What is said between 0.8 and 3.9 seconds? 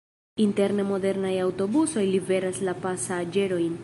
modernaj aŭtobusoj liveras la pasaĝerojn.